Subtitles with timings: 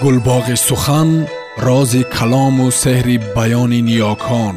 [0.00, 1.26] гулбоғи сухан
[1.58, 4.54] рози калому сеҳри баёни ниёкон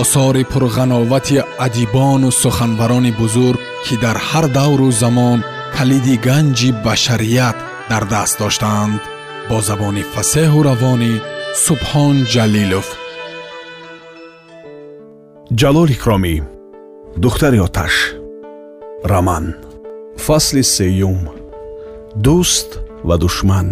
[0.00, 5.38] осори пурғановати адибону суханбарони бузург ки дар ҳар давру замон
[5.76, 7.56] калиди ганҷи башарият
[7.90, 9.00] дар даст доштаанд
[9.48, 11.12] бо забони фасеҳу равонӣ
[11.64, 12.88] субҳон ҷалилов
[15.60, 16.34] ҷалол икромӣ
[17.24, 17.94] духтари оташ
[19.12, 19.46] раман
[20.24, 21.20] фасли сеюм
[22.24, 22.70] дӯст
[23.08, 23.68] ва душман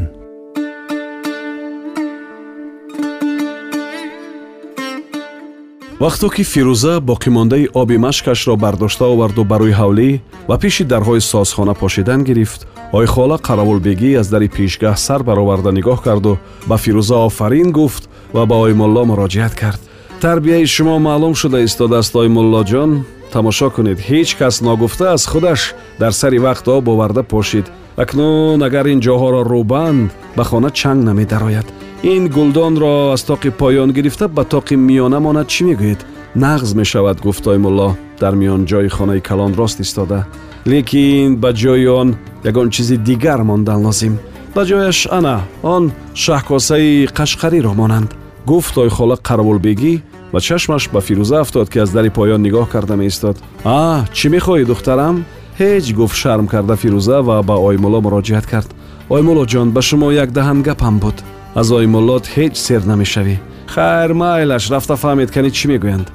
[6.00, 11.74] вақто ки фирӯза боқимондаи оби машкашро бардошта оварду ба рӯи ҳавлӣ ва пеши дарҳои созхона
[11.74, 12.60] пошидан гирифт
[12.92, 16.38] ойхола қаравулбегӣ аз дари пешгаҳ сар бароварда нигоҳ карду
[16.68, 18.02] ба фирӯза офарин гуфт
[18.34, 19.80] ва ба оймулло муроҷиат кард.
[20.20, 22.90] Тарбияи шумо маълум шуда истодааст оймуллоҷон
[23.32, 23.98] тамошо кунед.
[24.08, 25.74] Ҳеҷ кас ногуфта аз худаш.
[26.00, 27.66] Дар сари вақт об оварда пошид.
[27.96, 31.66] Акнун агар ин ҷоҳоро рӯбанд ба хона чанг намедарояд
[32.02, 36.00] ин гулдонро аз тоқи поён гирифта ба тоқи миёна монад чӣ мегӯед
[36.36, 40.26] нағз мешавад гуфт оймулло дар миёнҷои хонаи калон рост истода
[40.66, 44.18] лекин ба ҷои он ягон чизи дигар мондан лозим
[44.54, 48.10] ба ҷояш ана он шаҳкосаи қашқариро монанд
[48.46, 50.00] гуфт ойхола қаравулбегӣ
[50.32, 54.64] ва чашмаш ба фирӯза афтод ки аз дари поён нигоҳ карда меистод а чӣ мехоҳӣ
[54.66, 55.24] духтарам
[55.60, 58.68] ҳеҷ гуфт шарм карда фирӯза ва ба оймулло муроҷиат кард
[59.14, 61.16] оймулло ҷон ба шумо як даҳан гапам буд
[61.60, 63.36] аз оймуллот ҳеҷ сер намешавӣ.
[63.74, 66.06] Хайр майлаш рафта фаҳмед кани чӣ мегӯянд?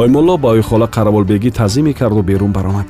[0.00, 2.88] Оймулло ба ойхола қаравулбегӣ тазиме карду берун баромад.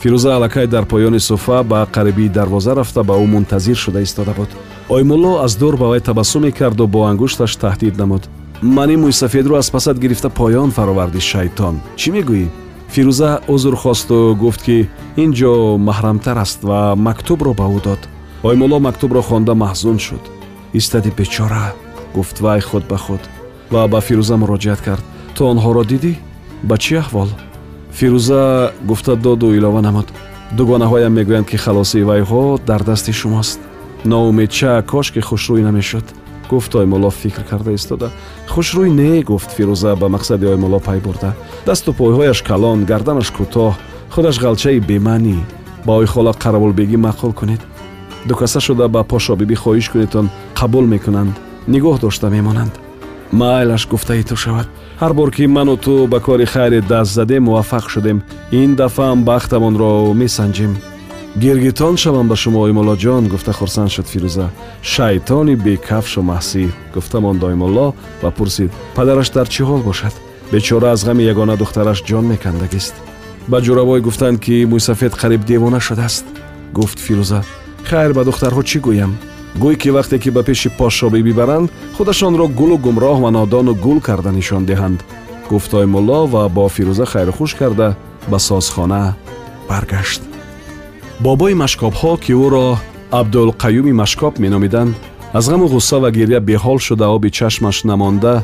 [0.00, 4.50] Фирӯза аллакай дар поёни суфа ба қарибии дарвоза рафта ба ӯ мунтазир шуда истода буд.
[4.88, 8.22] Оймулло аз дур ба вай табассуме карду бо ангушташ таҳдид намуд.
[8.62, 11.74] Ман ин мӯйсафедро аз пасат гирифта поён фаровардӣ шайтон.
[12.00, 12.46] Чӣ мегӯӣ?
[12.94, 14.88] Фирӯза узр хосту гуфт ки
[15.22, 15.52] ин ҷо
[15.88, 18.00] маҳрамтар аст ва мактубро ба ӯ дод.
[18.48, 20.24] Оймулло мактубро хонда маҳзун шуд
[20.72, 21.74] истади бечора
[22.14, 23.20] гуфт вай худ ба худ
[23.70, 25.04] ва ба фирӯза муроҷиат кард.
[25.34, 26.12] Ту онҳоро дидӣ?
[26.68, 27.28] Ба чӣ аҳвол?
[27.98, 30.08] Фирӯза гуфта доду илова намуд
[30.56, 33.60] дугонаҳоям мегӯянд ки халосии вайҳо дар дасти шумост.
[34.04, 36.06] Ноумедча кош ки хушрӯй намешуд.
[36.50, 38.08] Гуфт оймулло фикр карда истода
[38.48, 41.30] хушрӯй не гуфт фирӯза ба мақсади оймулло пай бурда
[41.66, 43.72] дасту пойҳояш калон гарданаш кӯтоҳ
[44.14, 45.36] худаш ғалчаи бемаънӣ
[45.86, 47.60] ба ойхола қаравулбегӣ маъқул кунед
[48.30, 50.26] дукаса шуда ба пошобибӣ хоҳиш кунедтон
[50.58, 51.34] қабул мекунанд
[51.74, 52.74] нигоҳ дошта мемонанд.
[53.32, 54.68] Майлаш гуфтаи ту шавад.
[55.00, 58.22] Ҳар бор ки ману ту ба кори хайре даст задем муваффақ шудем.
[58.60, 60.72] Ин дафъам бахтамонро месанҷем.
[61.42, 64.46] Гиргитон шавам ба шумо оймуллоҷон гуфта хурсанд шуд фирӯза.
[64.82, 70.14] Шайтони бекафшу маҳсӣ гуфта монд оймулло ва пурсид падараш дар чӣ ҳол бошад?
[70.52, 72.94] Бечора аз ғами ягона духтараш ҷон мекандагист.
[73.50, 76.24] Ба ҷуравой гуфтанд ки мӯйсафед қариб девона шудааст
[76.72, 77.40] гуфт фирӯза
[77.90, 79.12] хайр ба духтарҳо чӣ гӯям?
[79.62, 84.30] Гӯй ки вақте ки ба пеши пошобӣ бибаранд худашонро гулу гумроҳ ва нодону гул карда
[84.38, 85.00] нишон диҳанд.
[85.50, 87.88] Гуфт оймулло ва бо фирӯза хайрухуш карда
[88.30, 89.02] ба созхона
[89.68, 90.22] баргашт.
[91.24, 92.66] Бобои машкобҳо ки ӯро
[93.20, 94.94] абдулқаюми машкоб меномиданд
[95.38, 98.34] аз ғаму ғусса ва гирья беҳол шуда оби чашмаш намонда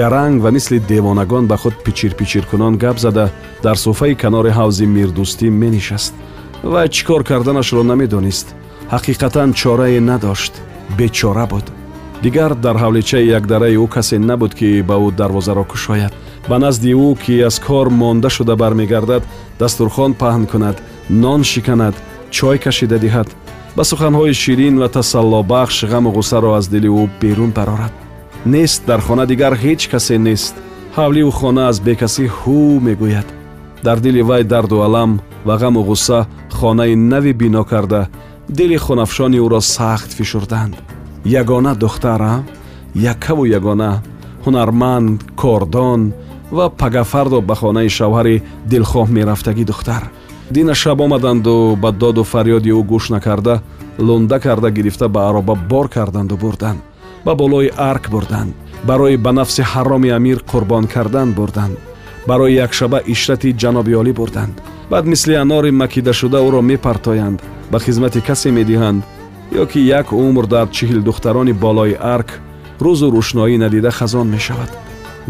[0.00, 3.30] гаранг ва мисли девонагон ба худ пичирпичиркунон гап зада
[3.62, 6.14] дар суфаи канори ҳавзи мирдӯстӣ менишаст.
[6.72, 8.48] Вай чӣ кор карданашро намедонист
[8.92, 10.54] ҳақиқатан чорае надошт
[10.98, 11.66] бечора буд.
[12.22, 16.12] Дигар дар ҳавличаи якдараи ӯ касе набуд ки ба ӯ дарвозаро кушояд
[16.48, 19.22] ба назди ӯ ки аз кор монда шуда бармегардад
[19.60, 20.76] дастурхон паҳн кунад
[21.22, 21.94] нон шиканад
[22.30, 23.28] чой кашида диҳад.
[23.76, 27.92] Ба суханҳои ширин ва тасаллобахш ғаму ғусаро аз дили ӯ берун барорад.
[28.44, 30.54] Нест дар хона дигар ҳеҷ касе нест.
[30.96, 33.28] Ҳавливу хона аз бекасӣ ҳӯ мегӯяд.
[33.86, 36.18] Дар дили вай дарду алам ва ғаму ғусса
[36.58, 38.08] хонаи наве бино карда
[38.48, 40.74] дили хунафшони ӯро сахт фишурданд.
[41.24, 42.44] Ягона духтара
[42.94, 44.02] якаву ягона
[44.44, 46.12] ҳунарманд кордон
[46.50, 50.10] ва пагафарду ба хонаи шавҳари дилхоҳ мерафтагӣ духтар.
[50.50, 53.62] Дина шаб омаданду ба доду фарёди ӯ гӯш накарда
[53.98, 56.80] лунда карда гирифта ба ароба бор карданду бурданд
[57.24, 58.54] ба болои арк бурданд
[58.84, 61.76] барои ба нафси ҳароми амир қурбон кардан бурданд
[62.26, 64.54] барои якшаба ишрати ҷаноби олӣ бурданд
[64.92, 67.38] баъд мисли анори макидашуда ӯро мепартоянд
[67.72, 69.02] ба хизмати касе медиҳанд
[69.62, 72.30] ё ки як умр дар чиҳил духтарони болои арк
[72.84, 74.70] рӯзу рӯшноӣ надида хазон мешавад.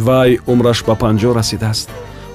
[0.06, 1.88] Вай умраш ба панҷо расидааст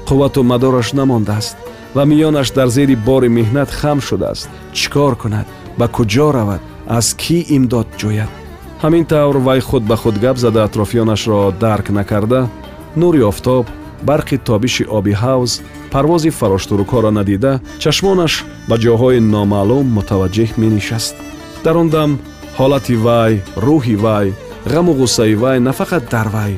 [0.07, 1.57] қуввату мадораш намондааст
[1.95, 4.49] ва миёнаш дар зери бори меҳнат хам шудааст.
[4.77, 5.47] Чӣ кор кунад?
[5.79, 6.61] Ба куҷо равад?
[6.97, 8.31] Аз кӣ имдод ҷӯяд
[8.83, 12.41] ҳамин тавр вай худ ба худ гап зада атрофиёнашро дарк накарда
[13.01, 13.65] нури офтоб
[14.05, 15.51] барқи тобиши оби ҳавз
[15.91, 17.53] парвози фароштурукҳоро надида
[17.83, 18.33] чашмонаш
[18.69, 21.15] ба ҷоҳои номаълум мутаваҷҷеҳ менишаст.
[21.65, 22.11] Дар он дам
[22.59, 23.33] ҳолати вай
[23.65, 24.27] рӯҳи вай
[24.73, 26.53] ғаму ғуссаи вай на фақат дар вай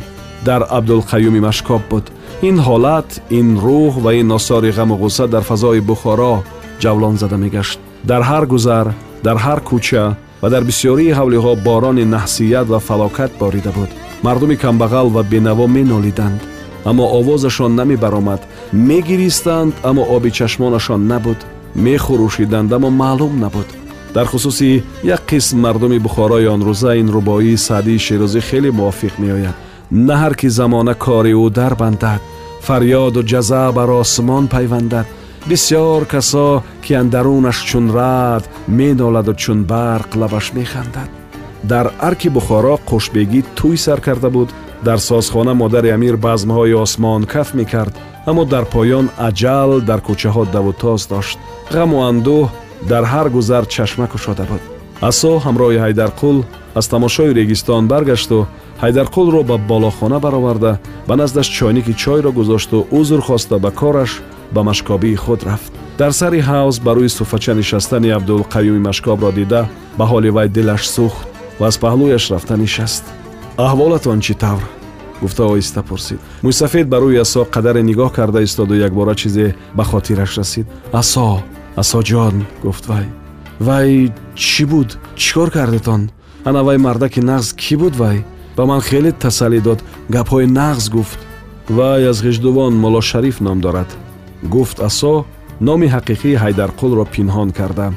[0.48, 2.06] дар абдулқаюми машкоб буд.
[2.50, 3.10] Ин ҳолат
[3.40, 6.44] ин рӯҳ ва ин осори ғаму ғусса дар фазои бухоро
[6.84, 7.80] ҷавлон зада мегашт.
[8.10, 8.88] Дар ҳар гузар
[9.26, 10.06] дар ҳар кӯча
[10.42, 13.92] ва дар бисёрии ҳавлиҳо борони наҳсият ва фалокат борида буд.
[14.24, 16.42] Мардуми камбағал ва бенаво менолиданд
[16.86, 18.42] аммо овозашон намебаромад
[18.72, 21.38] мегиристанд аммо оби чашмонашон набуд
[21.76, 23.68] мехурӯшиданд аммо маълум набуд
[24.14, 29.56] дар хусуси як қисм мардуми бухорои онрӯза ин рубоии саъдии широзӣ хеле мувофиқ меояд
[29.92, 32.22] на ҳар ки замона кори ӯ дарбандад
[32.68, 35.08] фарёду ҷаза бар осмон пайвандад
[35.50, 41.10] бисьёр касо ки андарунаш чун раъд меноладу чун барқ лабаш механдад
[41.64, 44.50] дар арки бухоро қушбегӣ тӯй сар карда буд
[44.84, 47.96] дар созхона модари амир базмҳои осмон каф мекард
[48.26, 51.38] аммо дар поён аҷал дар кӯчаҳо давутоз дошт.
[51.74, 52.50] Ғаму андӯҳ
[52.92, 54.62] дар ҳар гузар чашма кушода буд.
[55.10, 56.38] Асо ҳамроҳи ҳайдарқул
[56.80, 58.48] аз тамошои регистон баргашту
[58.84, 60.72] ҳайдарқулро ба болохона бароварда
[61.08, 64.12] ба наздаш чойники чойро гузошту узр хоста ба кораш
[64.52, 65.72] ба машкобии худ рафт.
[65.98, 69.62] Дар сари ҳавз ба рӯи суфача нишастани абдулқаюми машкобро дида
[69.98, 71.28] ба ҳоли вай дилаш сӯхт
[71.60, 73.06] ва аз паҳлӯяш рафта нишаст
[73.66, 74.64] аҳволатон чӣ тавр?
[75.22, 76.20] гуфта оҳиста пурсид.
[76.46, 80.68] Мӯйсафед ба рӯи асо қадаре нигоҳ карда истоду якбора чизе ба хотираш расид
[81.02, 81.28] асо
[81.82, 83.06] асоҷон гуфт вай
[83.68, 83.90] вай
[84.36, 84.90] чӣ буд?
[85.22, 86.02] Чӣ кор кардетон
[86.48, 88.18] ана вай мардаки нағз кӣ буд вай?
[88.58, 89.80] Ба ман хеле тасаллӣ дод
[90.14, 91.20] гапҳои нағз гуфт.
[91.78, 93.90] Вай аз ғиҷдувон моло шариф ном дорад
[94.44, 95.26] гуфт асо
[95.68, 97.88] номи ҳақиқии ҳайдарқулро пинҳон карда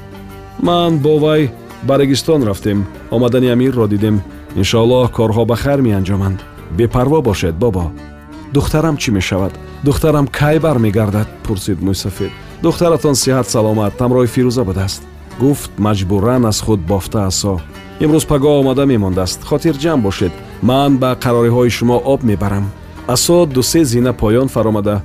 [0.67, 1.43] ман бо вай
[1.82, 2.87] ба регистон рафтем.
[3.11, 4.17] Омадани амирро дидем.
[4.61, 6.38] Иншоаллоҳ корҳо ба хайр меанҷоманд.
[6.79, 7.84] Бепарво бошед бобо.
[8.55, 9.52] Духтарам чӣ мешавад?
[9.84, 11.29] Духтарам кай бармегардад?
[11.44, 12.32] Пурсид мӯйсафед
[12.62, 15.02] духтаратон сиҳат саломат ҳамроҳи фирӯза будааст.
[15.43, 17.55] Гуфт маҷбуран аз худ бофта асо.
[18.05, 19.40] Имрӯз пагоҳ омада мемондааст.
[19.49, 20.32] Хотирҷамъ бошед.
[20.69, 22.67] Ман ба қарориҳои шумо об мебарам.
[23.14, 24.96] Асо дусе зина поён фаромада.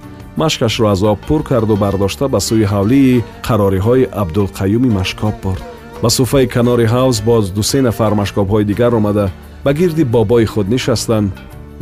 [0.41, 5.63] Машкашро аз об пур карду бардошта ба сӯи ҳавлии қарориҳои абдулқаюми машкоб бурд
[6.01, 9.25] ба суфаи канори ҳавз боз дусе нафар машкобҳои дигар омада
[9.65, 11.31] ба гирди бобои худ нишастанд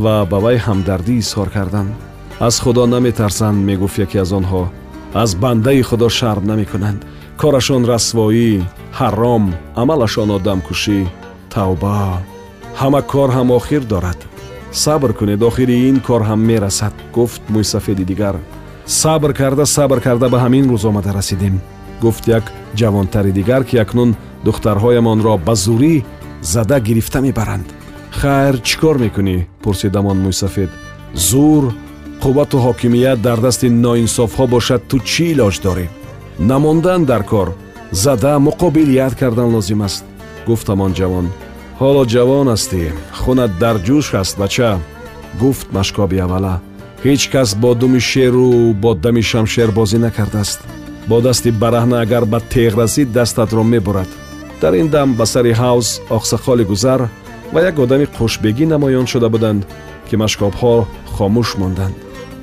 [0.03, 1.91] ва ба вай ҳамдардӣ изҳор карданд.
[2.39, 4.63] Аз худо наметарсанд мегуфт яке аз онҳо
[5.13, 6.99] аз бандаи худо шарм намекунанд.
[7.41, 8.51] Корашон расвоӣ
[8.99, 9.45] ҳаром
[9.81, 10.99] амалашон одамкушӣ
[11.53, 11.99] тавба.
[12.79, 14.19] Ҳама кор ҳам охир дорад.
[14.83, 18.35] Сабр кунед охири ин кор ҳам мерасад гуфт мӯйсафеди дигар.
[19.01, 21.55] Сабр карда сабр карда ба ҳамин рӯз омада расидем
[22.01, 22.45] гуфт як
[22.79, 24.15] ҷавонтари дигар ки акнун
[24.45, 26.03] духтарҳоямонро ба зурӣ
[26.41, 27.67] зада гирифта мебаранд.
[28.19, 29.37] Хайр чӣ кор мекунӣ?
[29.63, 30.71] Пурсидамон мӯйсафед.
[31.29, 31.63] Зур
[32.23, 35.85] қуввату ҳокимият дар дасти ноинсофҳо бошад ту чӣ илоҷ дорӣ?
[36.49, 37.49] Намондан дар кор.
[38.03, 40.03] Зада муқобилият кардан лозим аст.
[40.47, 41.27] Гуфтамон ҷавон.
[41.79, 42.81] Ҳоло ҷавон ҳастӣ
[43.21, 44.71] хунат дар ҷӯш аст бача?
[45.41, 46.55] Гуфт машкоби аввала
[47.05, 50.59] ҳеҷ кас бо думи шеру бо дами шамшер бозӣ накардааст
[51.07, 54.09] бо дасти бараҳна агар ба теғ расид дастатро мебурад.
[54.61, 55.87] Дар ин дам ба сари ҳавз
[56.17, 57.01] оқсақоли гузар
[57.53, 59.61] ва як одами қушбегӣ намоён шуда буданд
[60.09, 60.85] ки машкобҳо
[61.15, 61.95] хомӯш монданд.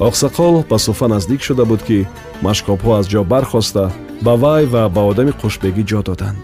[0.09, 2.07] Оқсақол ба суфа наздик шуда буд ки
[2.47, 3.85] машкобҳо аз ҷо бархоста
[4.25, 6.43] ба вай ва ба одами қушбегӣ ҷо доданд.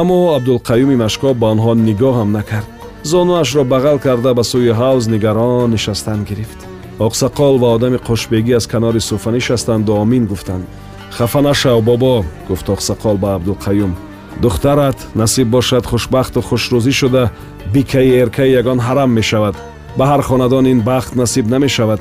[0.00, 2.70] Аммо абдулқаюми машкоб ба онҳо нигоҳам накард.
[3.10, 6.60] Зонуашро бағал карда ба сӯи ҳавз нигарон нишастан гирифт.
[7.06, 10.66] Оқсақол ва одами қушбегӣ аз канори суфа нишастанду омин гуфтанд
[11.10, 13.92] хафа нашав бобо гуфт оқсақол ба абдулқаюм
[14.40, 17.30] духтарат насиб бошад хушбахту хушрӯзӣ шуда
[17.72, 19.56] бикаи эркаи ягон ҳарам мешавад.
[19.96, 22.00] Ба ҳар хонадон ин бахт насиб намешавад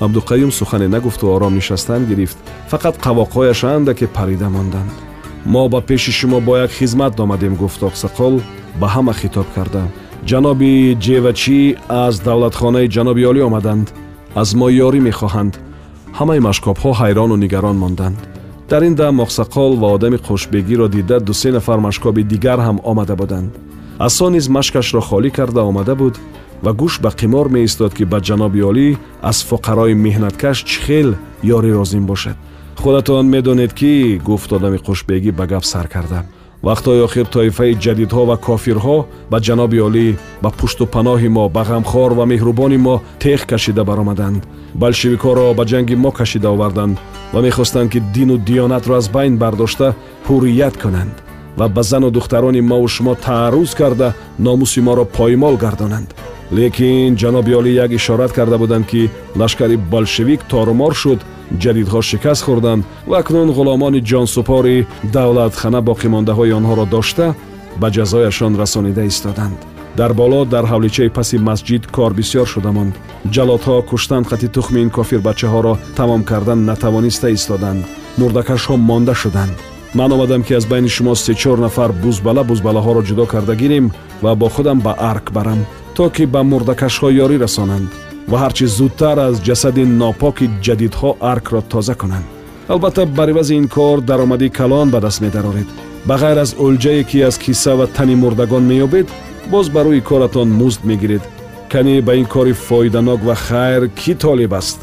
[0.00, 2.36] абдуқаюм сухане нагуфту ором нишастан гирифт.
[2.70, 4.92] Фақат қавоқҳояш андаке парида монданд
[5.46, 8.42] мо ба пеши шумо бо як хизмат омадем гуфт оқсақол
[8.80, 9.82] ба ҳама хитоб карда.
[10.26, 13.86] Ҷаноби ҷевачӣ аз давлатхонаи ҷаноби олӣ омаданд.
[14.34, 15.54] Аз мо ёрӣ мехоҳанд.
[16.18, 18.31] Ҳамаи машкобҳо ҳайрону нигарон монданд
[18.72, 23.50] дар ин дам оқсақол ва одами қушбегиро дида дусе нафар машкоби дигар ҳам омада буданд
[23.98, 26.14] асо низ машкашро холӣ карда омада буд
[26.62, 28.96] ва гӯш ба қимор меистод ки ба ҷаноби олӣ
[29.30, 31.08] аз фуқарои меҳнаткаш чӣ хел
[31.56, 32.36] ёрӣ розим бошад
[32.82, 36.24] худатон медонед ки гуфт одами қушбегӣ ба гап сар карда
[36.68, 38.98] вақтҳои охир тоифаи ҷадидҳо ва кофирҳо
[39.30, 40.08] ба ҷаноби олӣ
[40.42, 44.42] ба пушту паноҳи мо ба ғамхор ва меҳрубони мо теғ кашида баромаданд.
[44.80, 46.96] Балшевикҳоро ба ҷанги мо кашида оварданд
[47.34, 49.88] ва мехостанд ки дину диёнатро аз байн бардошта
[50.26, 51.14] ҳуррият кунанд
[51.58, 54.08] ва ба зану духтарони мову шумо таъррӯз карда
[54.46, 56.08] номуси моро поймол гардонанд.
[56.56, 61.20] Лекин ҷаноби олӣ як ишорат карда буданд ки лашкари болшевик торумор шуд
[61.62, 67.26] ҷадидҳо шикаст хӯрданд ва акнун ғуломони ҷонсупори давлатхана боқимондаҳои онҳоро дошта
[67.80, 69.58] ба ҷазояшон расонида истоданд.
[69.96, 72.94] Дар боло дар ҳавличаи паси масҷид кор бисьёр шуда монд.
[73.34, 77.82] Ҷаллодҳо куштан хати тухми ин кофирбачаҳоро тамом кардан натавониста истоданд.
[78.20, 79.56] Мурдакашҳо монда шуданд.
[79.94, 83.86] Ман омадам ки аз байни шумо сечор нафар бузбала бузбалаҳоро ҷудо карда гирем
[84.22, 85.60] ва бо худам ба арк барам
[85.96, 87.88] то ки ба мурдакашҳо ёрӣ расонанд
[88.30, 92.26] ва ҳарчи зудтар аз ҷасади нопоки ҷадидҳо аркро тоза кунанд
[92.68, 95.68] албатта бар ивази ин кор даромадӣ калон ба даст медароред.
[96.06, 99.08] Ба ғайр аз улҷае ки аз киса ва тани мурдагон меёбед
[99.50, 101.22] боз ба рӯи коратон музд мегиред.
[101.72, 104.78] Канӣ ба ин кори фоиданок ва хайр кӣ толиб аст?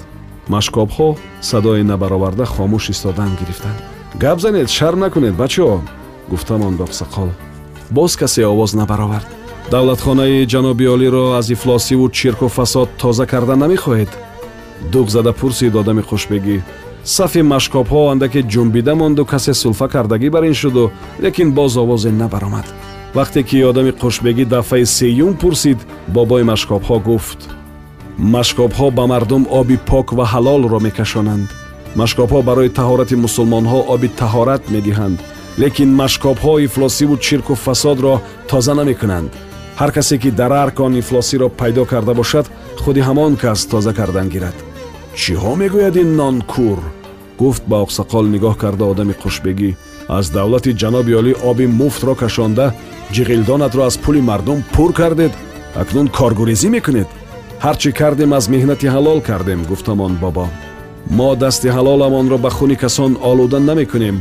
[0.50, 3.79] Машкобҳо садои набароварда хомӯш истодан гирифтанд.
[4.24, 5.79] Гап занед шарм накунед бачаҳо
[6.29, 7.29] гуфтамон ба оқсақол
[7.91, 9.27] боз касе овоз набаровард
[9.71, 14.09] давлатхонаи ҷаноби олиро аз ифлосиву чирку фасод тоза карда намехоҳед.
[14.91, 16.57] Дуғ зада пурсид одами хушбегӣ.
[17.03, 20.91] Сафи машкобҳо андаке ҷунбида монду касе сулфа кардагӣ бар ин шуду
[21.23, 22.67] лекин боз овозе набаромад.
[23.17, 25.79] Вақте ки одами қушбегӣ дафъаи сеюм пурсид
[26.15, 27.39] бобои машкобҳо гуфт.
[28.35, 31.47] Машкобҳо ба мардум оби пок ва ҳалолро мекашонанд.
[32.01, 35.17] Машкобҳо барои таҳорати мусулмонҳо оби таҳорат медиҳанд.
[35.61, 38.13] Лекин машкобҳо ифлосиву чирку фасодро
[38.49, 39.31] тоза намекунанд
[39.79, 42.45] ҳар касе ки дар арк он ифлосиро пайдо карда бошад
[42.83, 44.57] худи ҳамон кас тоза кардан гирад.
[45.21, 46.79] Чиҳо мегӯяд ин нонкур?
[47.41, 49.71] гуфт ба оқсақол нигоҳ карда одами хушбегӣ.
[50.17, 52.65] Аз давлати ҷаноби олӣ оби муфтро кашонда
[53.15, 55.33] ҷиғилдонатро аз пули мардум пур кардед.
[55.81, 57.09] Акнун коргурезӣ мекунед.
[57.63, 60.45] Ҳар чӣ кардем аз меҳнати ҳалол кардем гуфтамон бобо.
[61.17, 64.17] Мо дасти ҳалоламонро ба хуни касон олуда намекунем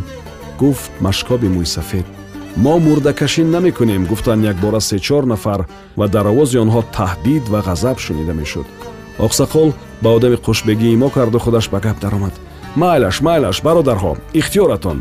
[0.60, 2.17] гуфт машкоби мӯйсафед
[2.64, 5.60] мо мурдакашӣ намекунем гуфтанд якбора сечор нафар
[5.98, 8.66] ва дар овози онҳо таҳдид ва ғазаб шунида мешуд.
[9.26, 9.68] Оқсақол
[10.02, 12.34] ба одами қушбегӣ имо карду худаш ба гап даромад.
[12.80, 14.98] Майлаш майлаш бародарҳо ихтиёратон.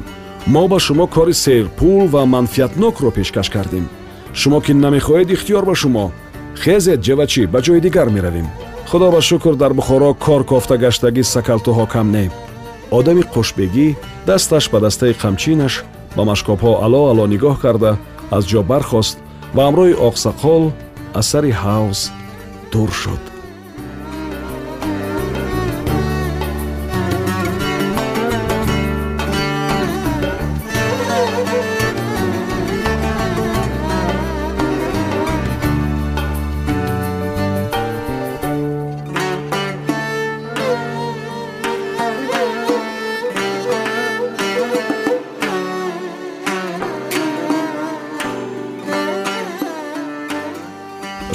[0.54, 3.86] Мо ба шумо кори серпул ва манфиатнокро пешкаш кардем.
[4.40, 6.06] Шумо ки намехоҳед ихтиёр ба шумо
[6.64, 8.48] хезед ҷевачӣ ба ҷои дигар меравем.
[8.90, 12.26] Худо ба шукр дар бухоро кор кофта гаштагӣ сакалтуҳо кам не
[12.98, 13.88] одами қушбегӣ
[14.28, 15.74] дасташ ба дастаи қамчинаш
[16.18, 17.92] ба машкобҳо ало ало нигоҳ карда
[18.36, 19.16] аз ҷо бархост
[19.56, 20.64] ва ҳамроҳи оқсақол
[21.20, 22.00] аз сари ҳавз
[22.72, 23.24] дур шуд